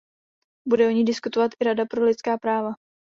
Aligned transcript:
Bude 0.67 0.87
o 0.87 0.89
ní 0.89 1.05
diskutovat 1.05 1.51
i 1.59 1.63
Rada 1.65 1.85
pro 1.85 2.05
lidská 2.05 2.37
práva. 2.37 2.71